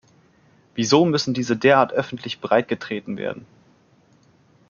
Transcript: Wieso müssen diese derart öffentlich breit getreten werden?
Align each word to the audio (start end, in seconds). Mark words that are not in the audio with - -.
Wieso 0.73 1.05
müssen 1.05 1.35
diese 1.35 1.55
derart 1.55 1.93
öffentlich 1.93 2.41
breit 2.41 2.67
getreten 2.67 3.17
werden? 3.17 3.45